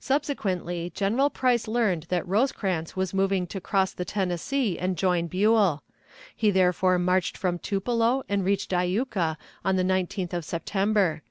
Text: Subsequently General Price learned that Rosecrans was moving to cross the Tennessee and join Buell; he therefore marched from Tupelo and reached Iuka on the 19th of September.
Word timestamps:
Subsequently 0.00 0.90
General 0.92 1.30
Price 1.30 1.68
learned 1.68 2.06
that 2.08 2.26
Rosecrans 2.26 2.96
was 2.96 3.14
moving 3.14 3.46
to 3.46 3.60
cross 3.60 3.92
the 3.92 4.04
Tennessee 4.04 4.76
and 4.76 4.98
join 4.98 5.28
Buell; 5.28 5.84
he 6.34 6.50
therefore 6.50 6.98
marched 6.98 7.36
from 7.38 7.60
Tupelo 7.60 8.24
and 8.28 8.44
reached 8.44 8.72
Iuka 8.72 9.36
on 9.64 9.76
the 9.76 9.84
19th 9.84 10.32
of 10.32 10.44
September. 10.44 11.22